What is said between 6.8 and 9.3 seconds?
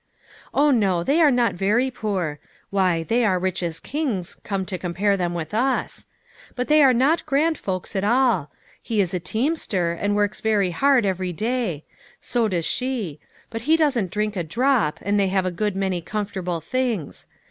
are not grand folks at all; he is a